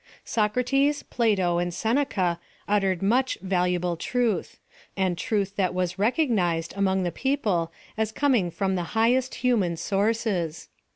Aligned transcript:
Socrates, 0.25 1.03
Plato, 1.03 1.59
and 1.59 1.71
Seneca 1.71 2.39
uttered 2.67 3.03
much 3.03 3.37
valu 3.45 3.73
able 3.75 3.95
truth; 3.95 4.57
and 4.97 5.15
truth 5.15 5.55
that 5.57 5.75
was 5.75 5.99
recognized 5.99 6.73
among 6.75 7.03
the 7.03 7.11
people 7.11 7.71
as 7.99 8.11
coming 8.11 8.49
from 8.49 8.73
the 8.73 8.97
highest 8.97 9.35
human 9.35 9.77
sources. 9.77 10.69